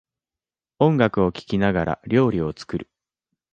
[0.79, 2.89] 音楽を聴きながら料理を作る